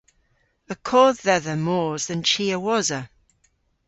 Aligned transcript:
Y 0.73 0.75
kodh 0.87 1.21
dhedha 1.25 1.55
mos 1.67 2.01
dhe'n 2.07 2.23
chi 2.29 2.45
a-wosa. 2.57 3.01